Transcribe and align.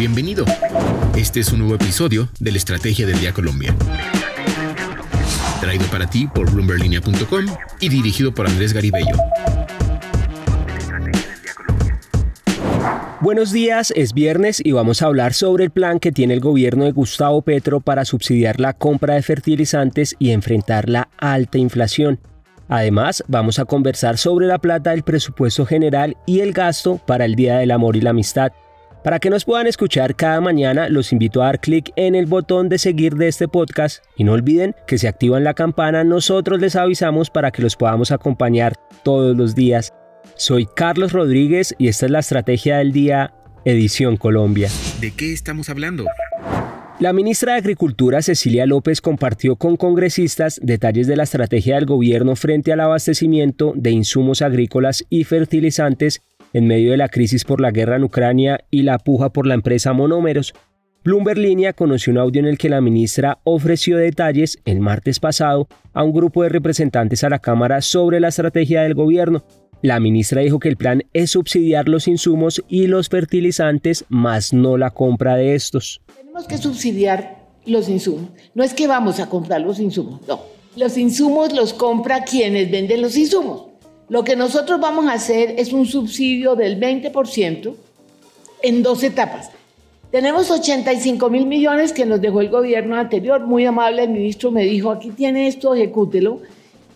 Bienvenido. 0.00 0.46
Este 1.14 1.40
es 1.40 1.52
un 1.52 1.58
nuevo 1.58 1.74
episodio 1.74 2.30
de 2.40 2.52
la 2.52 2.56
Estrategia 2.56 3.06
del 3.06 3.20
Día 3.20 3.34
Colombia. 3.34 3.76
Traído 5.60 5.84
para 5.88 6.08
ti 6.08 6.26
por 6.26 6.50
bloomberlinia.com 6.50 7.44
y 7.80 7.88
dirigido 7.90 8.32
por 8.32 8.46
Andrés 8.46 8.72
Garibello. 8.72 9.14
Buenos 13.20 13.52
días, 13.52 13.92
es 13.94 14.14
viernes 14.14 14.62
y 14.64 14.72
vamos 14.72 15.02
a 15.02 15.06
hablar 15.06 15.34
sobre 15.34 15.64
el 15.64 15.70
plan 15.70 16.00
que 16.00 16.12
tiene 16.12 16.32
el 16.32 16.40
gobierno 16.40 16.86
de 16.86 16.92
Gustavo 16.92 17.42
Petro 17.42 17.80
para 17.80 18.06
subsidiar 18.06 18.58
la 18.58 18.72
compra 18.72 19.16
de 19.16 19.22
fertilizantes 19.22 20.16
y 20.18 20.30
enfrentar 20.30 20.88
la 20.88 21.10
alta 21.18 21.58
inflación. 21.58 22.18
Además, 22.68 23.22
vamos 23.28 23.58
a 23.58 23.66
conversar 23.66 24.16
sobre 24.16 24.46
la 24.46 24.60
plata 24.60 24.92
del 24.92 25.02
presupuesto 25.02 25.66
general 25.66 26.16
y 26.24 26.40
el 26.40 26.54
gasto 26.54 26.96
para 27.06 27.26
el 27.26 27.34
Día 27.34 27.58
del 27.58 27.70
Amor 27.70 27.96
y 27.96 28.00
la 28.00 28.10
Amistad. 28.10 28.52
Para 29.02 29.18
que 29.18 29.30
nos 29.30 29.46
puedan 29.46 29.66
escuchar 29.66 30.14
cada 30.14 30.42
mañana, 30.42 30.90
los 30.90 31.12
invito 31.12 31.42
a 31.42 31.46
dar 31.46 31.60
clic 31.60 31.90
en 31.96 32.14
el 32.14 32.26
botón 32.26 32.68
de 32.68 32.76
seguir 32.76 33.14
de 33.14 33.28
este 33.28 33.48
podcast 33.48 34.04
y 34.14 34.24
no 34.24 34.32
olviden 34.32 34.74
que 34.86 34.98
si 34.98 35.06
activan 35.06 35.42
la 35.42 35.54
campana 35.54 36.04
nosotros 36.04 36.60
les 36.60 36.76
avisamos 36.76 37.30
para 37.30 37.50
que 37.50 37.62
los 37.62 37.76
podamos 37.76 38.12
acompañar 38.12 38.74
todos 39.02 39.34
los 39.34 39.54
días. 39.54 39.94
Soy 40.36 40.66
Carlos 40.66 41.12
Rodríguez 41.12 41.74
y 41.78 41.88
esta 41.88 42.06
es 42.06 42.12
la 42.12 42.18
Estrategia 42.18 42.76
del 42.76 42.92
Día, 42.92 43.32
Edición 43.64 44.18
Colombia. 44.18 44.68
¿De 45.00 45.12
qué 45.12 45.32
estamos 45.32 45.70
hablando? 45.70 46.04
La 46.98 47.14
ministra 47.14 47.54
de 47.54 47.60
Agricultura, 47.60 48.20
Cecilia 48.20 48.66
López, 48.66 49.00
compartió 49.00 49.56
con 49.56 49.78
congresistas 49.78 50.60
detalles 50.62 51.06
de 51.06 51.16
la 51.16 51.22
estrategia 51.22 51.76
del 51.76 51.86
gobierno 51.86 52.36
frente 52.36 52.70
al 52.74 52.80
abastecimiento 52.80 53.72
de 53.74 53.92
insumos 53.92 54.42
agrícolas 54.42 55.06
y 55.08 55.24
fertilizantes 55.24 56.20
en 56.52 56.66
medio 56.66 56.90
de 56.90 56.96
la 56.96 57.08
crisis 57.08 57.44
por 57.44 57.60
la 57.60 57.70
guerra 57.70 57.96
en 57.96 58.04
Ucrania 58.04 58.64
y 58.70 58.82
la 58.82 58.98
puja 58.98 59.30
por 59.30 59.46
la 59.46 59.54
empresa 59.54 59.92
Monómeros. 59.92 60.54
Bloomberg 61.02 61.38
Línea 61.38 61.72
conoció 61.72 62.12
un 62.12 62.18
audio 62.18 62.40
en 62.40 62.46
el 62.46 62.58
que 62.58 62.68
la 62.68 62.80
ministra 62.80 63.38
ofreció 63.44 63.96
detalles 63.96 64.58
el 64.66 64.80
martes 64.80 65.18
pasado 65.18 65.66
a 65.94 66.04
un 66.04 66.12
grupo 66.12 66.42
de 66.42 66.50
representantes 66.50 67.24
a 67.24 67.30
la 67.30 67.38
Cámara 67.38 67.80
sobre 67.80 68.20
la 68.20 68.28
estrategia 68.28 68.82
del 68.82 68.94
gobierno. 68.94 69.42
La 69.82 69.98
ministra 69.98 70.42
dijo 70.42 70.58
que 70.58 70.68
el 70.68 70.76
plan 70.76 71.04
es 71.14 71.30
subsidiar 71.30 71.88
los 71.88 72.06
insumos 72.06 72.62
y 72.68 72.86
los 72.86 73.08
fertilizantes, 73.08 74.04
más 74.10 74.52
no 74.52 74.76
la 74.76 74.90
compra 74.90 75.36
de 75.36 75.54
estos. 75.54 76.02
Tenemos 76.14 76.46
que 76.46 76.58
subsidiar 76.58 77.46
los 77.64 77.88
insumos. 77.88 78.28
No 78.54 78.62
es 78.62 78.74
que 78.74 78.86
vamos 78.86 79.20
a 79.20 79.30
comprar 79.30 79.62
los 79.62 79.80
insumos, 79.80 80.20
no. 80.28 80.40
Los 80.76 80.98
insumos 80.98 81.54
los 81.54 81.72
compra 81.72 82.24
quienes 82.24 82.70
venden 82.70 83.00
los 83.00 83.16
insumos. 83.16 83.69
Lo 84.10 84.24
que 84.24 84.34
nosotros 84.34 84.80
vamos 84.80 85.06
a 85.06 85.12
hacer 85.12 85.54
es 85.56 85.72
un 85.72 85.86
subsidio 85.86 86.56
del 86.56 86.80
20% 86.80 87.74
en 88.60 88.82
dos 88.82 89.04
etapas. 89.04 89.50
Tenemos 90.10 90.50
85 90.50 91.30
mil 91.30 91.46
millones 91.46 91.92
que 91.92 92.04
nos 92.04 92.20
dejó 92.20 92.40
el 92.40 92.48
gobierno 92.48 92.96
anterior. 92.96 93.46
Muy 93.46 93.64
amable, 93.64 94.02
el 94.02 94.10
ministro 94.10 94.50
me 94.50 94.64
dijo, 94.64 94.90
aquí 94.90 95.10
tiene 95.10 95.46
esto, 95.46 95.76
ejecútelo. 95.76 96.40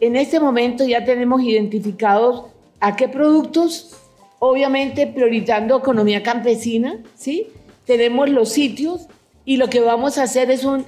En 0.01 0.17
este 0.17 0.41
momento 0.41 0.84
ya 0.84 1.05
tenemos 1.05 1.41
identificados 1.43 2.47
a 2.81 2.97
qué 2.97 3.06
productos, 3.06 3.95
obviamente 4.41 5.06
priorizando 5.06 5.78
economía 5.78 6.25
campesina, 6.25 7.01
¿sí? 7.15 7.47
Tenemos 7.87 8.28
los 8.28 8.49
sitios, 8.49 9.06
y 9.45 9.56
lo 9.59 9.69
que 9.69 9.78
vamos 9.81 10.19
a 10.19 10.25
hacer 10.25 10.51
es 10.51 10.65
un 10.65 10.84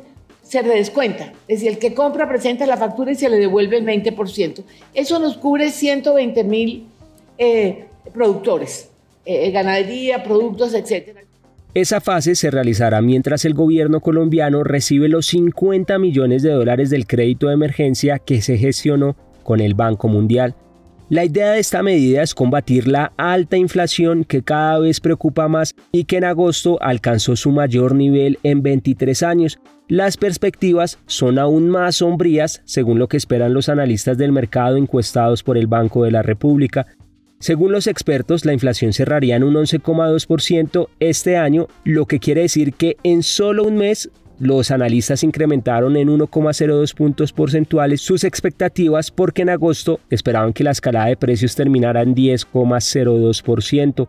se 0.49 0.63
descuenta. 0.63 1.33
Es 1.49 1.61
decir, 1.61 1.69
el 1.69 1.79
que 1.79 1.95
compra 1.95 2.29
presenta 2.29 2.67
la 2.67 2.77
factura 2.77 3.13
y 3.13 3.15
se 3.17 3.29
le 3.29 3.39
devuelve 3.39 3.79
el 3.79 3.85
20%. 3.85 4.63
Eso 4.95 5.19
nos 5.19 5.37
cubre 5.37 5.71
120 5.71 6.45
mil 6.45 6.87
eh, 7.39 7.85
productores, 8.13 8.89
eh, 9.25 9.51
ganadería, 9.51 10.23
productos, 10.23 10.73
etc. 10.75 11.17
Esa 11.75 12.01
fase 12.01 12.35
se 12.37 12.51
realizará 12.51 13.03
mientras 13.03 13.45
el 13.45 13.55
gobierno 13.55 14.01
colombiano 14.01 14.65
recibe 14.65 15.09
los 15.09 15.27
50 15.27 15.99
millones 15.99 16.43
de 16.43 16.51
dólares 16.51 16.91
del 16.91 17.07
crédito 17.07 17.49
de 17.49 17.55
emergencia 17.55 18.19
que 18.19 18.41
se 18.41 18.57
gestionó 18.57 19.17
con 19.43 19.61
el 19.61 19.75
Banco 19.75 20.09
Mundial. 20.09 20.55
La 21.09 21.25
idea 21.25 21.53
de 21.53 21.61
esta 21.61 21.84
medida 21.84 22.21
es 22.25 22.34
combatir 22.34 22.89
la 22.89 23.12
alta 23.17 23.56
inflación 23.56 24.25
que 24.25 24.43
cada 24.43 24.81
vez 24.81 24.99
preocupa 24.99 25.47
más 25.47 25.77
y 25.93 26.03
que 26.03 26.17
en 26.17 26.25
agosto 26.25 26.83
alcanzó 26.83 27.37
su 27.37 27.53
mayor 27.53 27.94
nivel 27.94 28.41
en 28.43 28.61
23 28.61 29.22
años. 29.22 29.61
Las 29.87 30.17
perspectivas 30.17 30.99
son 31.06 31.39
aún 31.39 31.69
más 31.69 31.97
sombrías 31.97 32.61
según 32.65 32.99
lo 32.99 33.06
que 33.06 33.19
esperan 33.19 33.55
los 33.55 33.69
analistas 33.69 34.19
del 34.19 34.33
mercado 34.33 34.77
encuestados 34.77 35.44
por 35.44 35.56
el 35.56 35.69
Banco 35.69 36.03
de 36.03 36.11
la 36.11 36.22
República. 36.22 36.89
Según 37.38 37.71
los 37.71 37.87
expertos, 37.87 38.44
la 38.44 38.53
inflación 38.53 38.93
cerraría 38.93 39.37
en 39.37 39.44
un 39.44 39.55
11,2% 39.55 40.88
este 40.99 41.37
año, 41.37 41.69
lo 41.84 42.06
que 42.06 42.19
quiere 42.19 42.41
decir 42.41 42.73
que 42.73 42.97
en 43.05 43.23
solo 43.23 43.62
un 43.62 43.77
mes 43.77 44.11
los 44.39 44.71
analistas 44.71 45.23
incrementaron 45.23 45.97
en 45.97 46.09
1,02 46.09 46.95
puntos 46.95 47.33
porcentuales 47.33 48.03
sus 48.03 48.25
expectativas 48.25 49.11
porque 49.11 49.41
en 49.43 49.51
agosto 49.51 50.01
esperaban 50.11 50.53
que 50.53 50.65
la 50.65 50.73
escalada 50.73 51.07
de 51.07 51.17
precios 51.17 51.57
terminara 51.57 52.03
en 52.03 52.15
10,02%. 52.15 54.09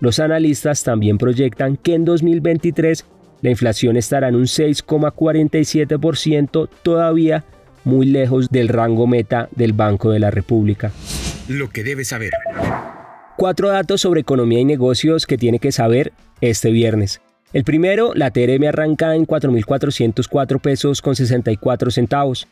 Los 0.00 0.18
analistas 0.18 0.82
también 0.82 1.18
proyectan 1.18 1.76
que 1.76 1.94
en 1.94 2.04
2023 2.04 3.04
la 3.42 3.50
inflación 3.50 3.96
estará 3.96 4.28
en 4.28 4.36
un 4.36 4.44
6,47%, 4.44 6.68
todavía 6.82 7.44
muy 7.84 8.06
lejos 8.06 8.50
del 8.50 8.68
rango 8.68 9.06
meta 9.06 9.48
del 9.54 9.72
Banco 9.72 10.10
de 10.10 10.18
la 10.18 10.30
República. 10.30 10.90
Lo 11.48 11.70
que 11.70 11.84
debes 11.84 12.08
saber. 12.08 12.32
Cuatro 13.36 13.68
datos 13.68 14.00
sobre 14.00 14.22
economía 14.22 14.60
y 14.60 14.64
negocios 14.64 15.26
que 15.26 15.38
tiene 15.38 15.58
que 15.58 15.70
saber 15.70 16.12
este 16.40 16.70
viernes. 16.70 17.20
El 17.56 17.64
primero, 17.64 18.12
la 18.14 18.30
TRM 18.32 18.68
arranca 18.68 19.16
en 19.16 19.26
4.404 19.26 20.60
pesos 20.60 21.00
con 21.00 21.16
64 21.16 21.90
centavos. 21.90 22.48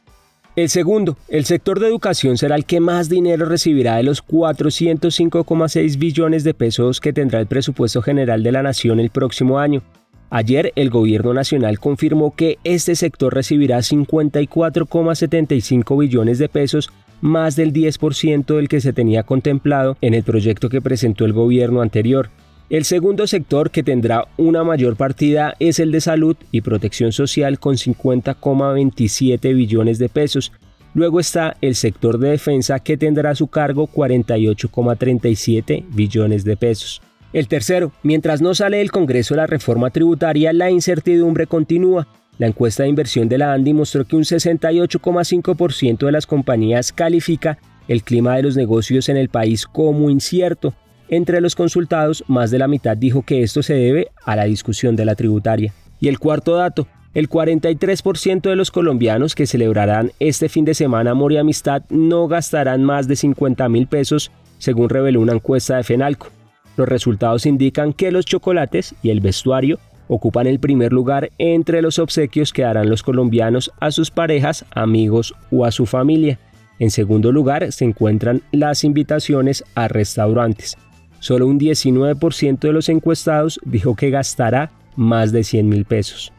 El 0.57 0.71
segundo, 0.71 1.19
el 1.29 1.45
sector 1.45 1.79
de 1.79 1.89
educación 1.89 2.39
será 2.39 2.57
el 2.57 2.65
que 2.65 2.81
más 2.81 3.11
dinero 3.11 3.45
recibirá 3.45 3.97
de 3.97 4.03
los 4.03 4.27
405,6 4.27 5.99
billones 5.99 6.43
de 6.43 6.55
pesos 6.55 7.03
que 7.03 7.13
tendrá 7.13 7.39
el 7.39 7.47
presupuesto 7.47 8.01
general 8.01 8.43
de 8.43 8.53
la 8.53 8.63
nación 8.63 8.99
el 8.99 9.11
próximo 9.11 9.59
año. 9.59 9.83
Ayer 10.31 10.73
el 10.75 10.89
gobierno 10.89 11.35
nacional 11.35 11.79
confirmó 11.79 12.35
que 12.35 12.57
este 12.65 12.95
sector 12.95 13.35
recibirá 13.35 13.81
54,75 13.81 16.01
billones 16.01 16.39
de 16.39 16.49
pesos, 16.49 16.91
más 17.21 17.57
del 17.57 17.75
10% 17.75 18.57
del 18.57 18.71
que 18.71 18.81
se 18.81 18.95
tenía 18.95 19.25
contemplado 19.25 19.99
en 20.01 20.15
el 20.15 20.23
proyecto 20.23 20.71
que 20.71 20.81
presentó 20.81 21.27
el 21.27 21.35
gobierno 21.35 21.83
anterior. 21.83 22.31
El 22.71 22.85
segundo 22.85 23.27
sector 23.27 23.71
que 23.71 23.83
tendrá 23.83 24.27
una 24.39 24.65
mayor 24.65 24.97
partida 24.97 25.55
es 25.59 25.79
el 25.79 25.93
de 25.93 26.01
salud 26.01 26.35
y 26.51 26.63
protección 26.63 27.13
social 27.13 27.59
con 27.59 27.77
50,27 27.77 29.55
billones 29.55 29.99
de 29.99 30.09
pesos. 30.09 30.51
Luego 30.95 31.21
está 31.21 31.59
el 31.61 31.75
sector 31.75 32.19
de 32.19 32.31
defensa 32.31 32.79
que 32.79 32.97
tendrá 32.97 33.31
a 33.31 33.35
su 33.35 33.49
cargo 33.49 33.87
48,37 33.89 35.85
billones 35.91 36.45
de 36.45 36.57
pesos. 36.57 37.03
El 37.35 37.49
tercero, 37.49 37.93
mientras 38.03 38.41
no 38.41 38.55
sale 38.55 38.79
del 38.79 38.93
Congreso 38.93 39.35
la 39.35 39.47
reforma 39.47 39.91
tributaria, 39.91 40.53
la 40.53 40.71
incertidumbre 40.71 41.47
continúa. 41.47 42.07
La 42.39 42.47
encuesta 42.47 42.85
de 42.85 42.89
inversión 42.89 43.29
de 43.29 43.39
la 43.39 43.53
ANDI 43.53 43.75
mostró 43.75 44.07
que 44.07 44.17
un 44.17 44.23
68,5% 44.23 46.07
de 46.07 46.13
las 46.13 46.27
compañías 46.27 46.93
califica 46.93 47.59
el 47.89 48.03
clima 48.03 48.37
de 48.37 48.45
los 48.45 48.57
negocios 48.57 49.09
en 49.09 49.17
el 49.17 49.29
país 49.29 49.67
como 49.67 50.09
incierto. 50.11 50.75
Entre 51.15 51.41
los 51.41 51.55
consultados, 51.55 52.25
más 52.27 52.51
de 52.51 52.59
la 52.59 52.67
mitad 52.67 52.97
dijo 52.97 53.23
que 53.23 53.45
esto 53.45 53.63
se 53.63 53.75
debe 53.75 54.09
a 54.25 54.35
la 54.35 54.47
discusión 54.47 54.97
de 54.97 55.05
la 55.05 55.15
tributaria. 55.15 55.73
Y 56.01 56.09
el 56.09 56.19
cuarto 56.19 56.57
dato, 56.57 56.89
el 57.15 57.29
43% 57.29 58.41
de 58.41 58.57
los 58.57 58.73
colombianos 58.73 59.37
que 59.37 59.47
celebrarán 59.47 60.11
este 60.19 60.49
fin 60.49 60.65
de 60.65 60.75
semana 60.75 61.13
Amor 61.13 61.31
y 61.31 61.37
Amistad 61.37 61.85
no 61.89 62.27
gastarán 62.27 62.83
más 62.83 63.07
de 63.07 63.15
50 63.15 63.69
mil 63.69 63.87
pesos, 63.87 64.33
según 64.59 64.89
reveló 64.89 65.21
una 65.21 65.35
encuesta 65.35 65.77
de 65.77 65.85
Fenalco. 65.85 66.31
Los 66.77 66.89
resultados 66.89 67.47
indican 67.47 67.93
que 67.93 68.11
los 68.11 68.27
chocolates 68.27 68.97
y 69.01 69.11
el 69.11 69.21
vestuario 69.21 69.79
ocupan 70.09 70.49
el 70.49 70.59
primer 70.59 70.93
lugar 70.93 71.31
entre 71.39 71.81
los 71.81 72.01
obsequios 72.01 72.53
que 72.53 72.63
darán 72.63 72.91
los 72.91 73.05
colombianos 73.05 73.71
a 73.79 73.93
sus 73.93 74.11
parejas, 74.11 74.65
amigos 74.73 75.33
o 75.53 75.65
a 75.65 75.71
su 75.71 75.87
familia. 75.87 76.41
En 76.81 76.91
segundo 76.91 77.31
lugar 77.31 77.71
se 77.71 77.85
encuentran 77.85 78.43
las 78.51 78.83
invitaciones 78.83 79.63
a 79.77 79.87
restaurantes. 79.87 80.77
Solo 81.25 81.47
un 81.47 81.59
19% 81.59 82.59
de 82.59 82.73
los 82.75 82.91
encuestados 82.91 83.59
dijo 83.65 83.97
que 83.97 84.11
gastará 84.11 84.71
más 84.95 85.33
de 85.33 85.43
100 85.43 85.67
mil 85.67 85.87
pesos. 85.87 86.35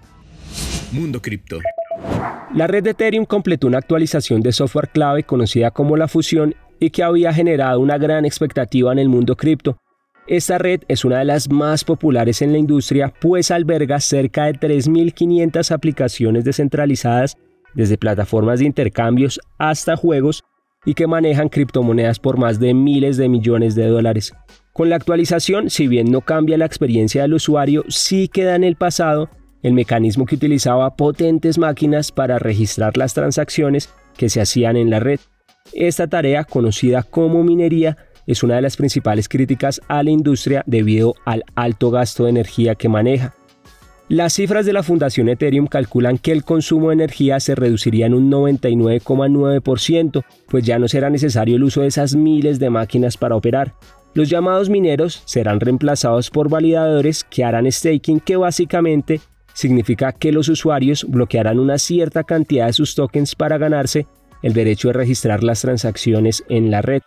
Mundo 0.92 1.20
Cripto. 1.24 1.60
La 2.54 2.68
red 2.68 2.84
de 2.84 2.92
Ethereum 2.92 3.26
completó 3.26 3.66
una 3.66 3.80
actualización 3.80 4.42
de 4.42 4.52
software 4.52 4.90
clave 4.90 5.24
conocida 5.24 5.72
como 5.72 5.98
la 5.98 6.08
fusión 6.08 6.54
y 6.80 6.92
que 6.92 7.02
había 7.02 7.34
generado 7.34 7.80
una 7.80 7.98
gran 7.98 8.26
expectativa 8.26 8.92
en 8.92 9.00
el 9.00 9.10
mundo 9.10 9.36
cripto. 9.36 9.76
Esta 10.28 10.60
red 10.60 10.82
es 10.88 11.04
una 11.04 11.18
de 11.18 11.26
las 11.26 11.50
más 11.50 11.84
populares 11.84 12.44
en 12.44 12.52
la 12.52 12.60
industria, 12.60 13.12
pues 13.20 13.50
alberga 13.50 14.00
cerca 14.00 14.46
de 14.46 14.54
3.500 14.54 15.72
aplicaciones 15.72 16.46
descentralizadas, 16.46 17.38
desde 17.74 17.98
plataformas 17.98 18.60
de 18.60 18.66
intercambios 18.66 19.40
hasta 19.58 19.96
juegos, 19.96 20.44
y 20.86 20.94
que 20.94 21.08
manejan 21.08 21.50
criptomonedas 21.50 22.20
por 22.20 22.38
más 22.38 22.60
de 22.60 22.76
miles 22.76 23.18
de 23.18 23.30
millones 23.30 23.74
de 23.74 23.88
dólares. 23.88 24.32
Con 24.76 24.90
la 24.90 24.98
actualización, 24.98 25.70
si 25.70 25.88
bien 25.88 26.12
no 26.12 26.20
cambia 26.20 26.58
la 26.58 26.66
experiencia 26.66 27.22
del 27.22 27.36
usuario, 27.36 27.86
sí 27.88 28.28
queda 28.28 28.58
en 28.58 28.66
el 28.66 28.76
pasado 28.76 29.30
el 29.64 29.72
mecanismo 29.72 30.26
que 30.26 30.36
utilizaba 30.36 30.98
potentes 30.98 31.58
máquinas 31.58 32.12
para 32.12 32.40
registrar 32.40 32.98
las 32.98 33.14
transacciones 33.14 33.90
que 34.18 34.28
se 34.28 34.42
hacían 34.42 34.76
en 34.76 34.90
la 34.90 35.00
red. 35.00 35.22
Esta 35.72 36.08
tarea, 36.08 36.44
conocida 36.44 37.04
como 37.04 37.42
minería, 37.42 37.96
es 38.28 38.44
una 38.44 38.58
de 38.58 38.64
las 38.64 38.76
principales 38.76 39.30
críticas 39.30 39.80
a 39.88 40.04
la 40.04 40.10
industria 40.10 40.62
debido 40.66 41.16
al 41.24 41.46
alto 41.56 41.90
gasto 41.90 42.26
de 42.26 42.32
energía 42.32 42.76
que 42.76 42.90
maneja. 42.90 43.34
Las 44.10 44.34
cifras 44.34 44.66
de 44.66 44.74
la 44.74 44.84
Fundación 44.84 45.30
Ethereum 45.30 45.68
calculan 45.68 46.18
que 46.18 46.34
el 46.34 46.44
consumo 46.44 46.90
de 46.90 46.96
energía 46.96 47.40
se 47.40 47.56
reduciría 47.56 48.08
en 48.08 48.14
un 48.14 48.30
99,9%, 48.30 50.26
pues 50.50 50.66
ya 50.66 50.80
no 50.80 50.90
será 50.90 51.10
necesario 51.10 51.56
el 51.56 51.64
uso 51.64 51.80
de 51.80 51.88
esas 51.88 52.14
miles 52.14 52.60
de 52.60 52.70
máquinas 52.70 53.16
para 53.16 53.38
operar. 53.38 53.74
Los 54.16 54.30
llamados 54.30 54.70
mineros 54.70 55.22
serán 55.26 55.60
reemplazados 55.60 56.30
por 56.30 56.50
validadores 56.50 57.26
que 57.26 57.44
harán 57.44 57.70
staking 57.70 58.22
que 58.22 58.38
básicamente 58.38 59.20
significa 59.54 60.14
que 60.14 60.32
los 60.32 60.48
usuarios 60.48 61.06
bloquearán 61.06 61.60
una 61.60 61.78
cierta 61.78 62.24
cantidad 62.24 62.68
de 62.68 62.74
sus 62.74 62.96
tokens 62.96 63.36
para 63.36 63.58
ganarse 63.58 64.08
el 64.42 64.54
derecho 64.54 64.88
de 64.88 64.94
registrar 64.94 65.44
las 65.44 65.62
transacciones 65.62 66.46
en 66.48 66.72
la 66.72 66.82
red. 66.82 67.02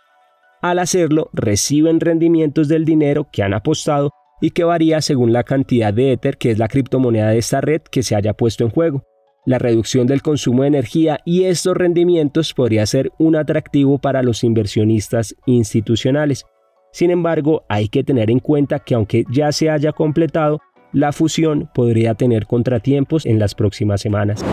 Al 0.61 0.77
hacerlo, 0.77 1.31
reciben 1.33 1.99
rendimientos 1.99 2.67
del 2.67 2.85
dinero 2.85 3.27
que 3.31 3.41
han 3.41 3.55
apostado 3.55 4.11
y 4.39 4.51
que 4.51 4.63
varía 4.63 5.01
según 5.01 5.33
la 5.33 5.43
cantidad 5.43 5.91
de 5.91 6.11
Ether, 6.11 6.37
que 6.37 6.51
es 6.51 6.59
la 6.59 6.67
criptomoneda 6.67 7.29
de 7.29 7.39
esta 7.39 7.59
red 7.59 7.81
que 7.81 8.03
se 8.03 8.15
haya 8.15 8.33
puesto 8.33 8.63
en 8.63 8.69
juego. 8.69 9.03
La 9.47 9.57
reducción 9.57 10.05
del 10.05 10.21
consumo 10.21 10.61
de 10.61 10.67
energía 10.67 11.21
y 11.25 11.45
estos 11.45 11.75
rendimientos 11.75 12.53
podría 12.53 12.85
ser 12.85 13.11
un 13.17 13.35
atractivo 13.35 13.97
para 13.97 14.21
los 14.21 14.43
inversionistas 14.43 15.35
institucionales. 15.47 16.45
Sin 16.91 17.11
embargo, 17.11 17.63
hay 17.69 17.87
que 17.87 18.03
tener 18.03 18.31
en 18.31 18.39
cuenta 18.39 18.79
que 18.79 18.95
aunque 18.95 19.25
ya 19.31 19.51
se 19.51 19.69
haya 19.69 19.91
completado, 19.91 20.59
la 20.91 21.11
fusión 21.11 21.69
podría 21.73 22.15
tener 22.15 22.47
contratiempos 22.47 23.25
en 23.25 23.39
las 23.39 23.55
próximas 23.55 24.01
semanas. 24.01 24.43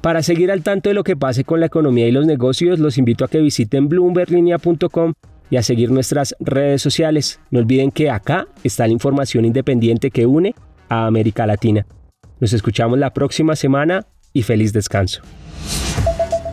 Para 0.00 0.22
seguir 0.22 0.50
al 0.50 0.62
tanto 0.62 0.90
de 0.90 0.94
lo 0.94 1.04
que 1.04 1.16
pase 1.16 1.44
con 1.44 1.60
la 1.60 1.66
economía 1.66 2.06
y 2.08 2.12
los 2.12 2.26
negocios, 2.26 2.78
los 2.78 2.98
invito 2.98 3.24
a 3.24 3.28
que 3.28 3.40
visiten 3.40 3.88
bloomberlinia.com 3.88 5.14
y 5.50 5.56
a 5.56 5.62
seguir 5.62 5.90
nuestras 5.90 6.36
redes 6.40 6.82
sociales. 6.82 7.40
No 7.50 7.60
olviden 7.60 7.90
que 7.90 8.10
acá 8.10 8.48
está 8.64 8.86
la 8.86 8.92
información 8.92 9.44
independiente 9.44 10.10
que 10.10 10.26
une 10.26 10.54
a 10.88 11.06
América 11.06 11.46
Latina. 11.46 11.86
Nos 12.40 12.52
escuchamos 12.52 12.98
la 12.98 13.12
próxima 13.12 13.56
semana 13.56 14.06
y 14.32 14.42
feliz 14.42 14.72
descanso. 14.72 15.22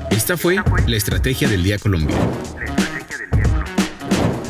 Esta 0.10 0.38
fue 0.38 0.58
la 0.88 0.96
Estrategia 0.96 1.48
del 1.48 1.64
Día 1.64 1.78
Colombia 1.78 2.16